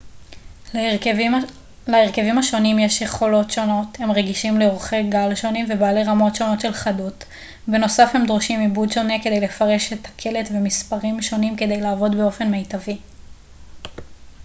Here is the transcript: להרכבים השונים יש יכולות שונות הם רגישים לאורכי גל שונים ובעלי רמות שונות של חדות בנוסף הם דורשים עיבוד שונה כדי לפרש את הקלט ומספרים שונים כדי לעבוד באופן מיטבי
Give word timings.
להרכבים 1.87 2.37
השונים 2.39 2.79
יש 2.79 3.01
יכולות 3.01 3.51
שונות 3.51 3.87
הם 3.99 4.11
רגישים 4.11 4.59
לאורכי 4.59 5.03
גל 5.09 5.35
שונים 5.35 5.65
ובעלי 5.69 6.03
רמות 6.03 6.35
שונות 6.35 6.59
של 6.61 6.73
חדות 6.73 7.23
בנוסף 7.67 8.09
הם 8.13 8.25
דורשים 8.25 8.59
עיבוד 8.59 8.91
שונה 8.91 9.13
כדי 9.23 9.39
לפרש 9.39 9.93
את 9.93 10.05
הקלט 10.07 10.49
ומספרים 10.51 11.21
שונים 11.21 11.55
כדי 11.57 11.81
לעבוד 11.81 12.15
באופן 12.15 12.47
מיטבי 12.51 12.97